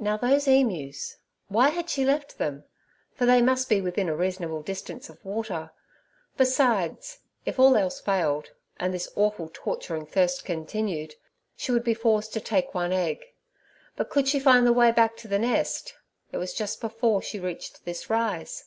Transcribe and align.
Now, 0.00 0.16
those 0.16 0.48
emus—why 0.48 1.68
had 1.68 1.88
she 1.88 2.04
left 2.04 2.38
them? 2.38 2.64
for 3.14 3.24
they 3.24 3.40
must 3.40 3.68
be 3.68 3.80
within 3.80 4.08
a 4.08 4.16
reasonable 4.16 4.62
distance 4.62 5.08
of 5.08 5.24
water. 5.24 5.70
Besides, 6.36 7.20
if 7.46 7.60
all 7.60 7.76
else 7.76 8.00
failed, 8.00 8.50
and 8.80 8.92
this 8.92 9.08
awful 9.14 9.48
torturing 9.52 10.06
thirst 10.06 10.44
continued, 10.44 11.14
she 11.54 11.70
would 11.70 11.84
be 11.84 11.94
forced 11.94 12.32
to 12.32 12.40
take 12.40 12.74
one 12.74 12.90
egg; 12.90 13.26
but 13.94 14.10
could 14.10 14.26
she 14.26 14.40
find 14.40 14.66
the 14.66 14.72
way 14.72 14.90
back 14.90 15.16
to 15.18 15.28
the 15.28 15.38
nest? 15.38 15.94
it 16.32 16.38
was 16.38 16.52
just 16.52 16.80
before 16.80 17.22
she 17.22 17.38
reached 17.38 17.84
this 17.84 18.10
rise. 18.10 18.64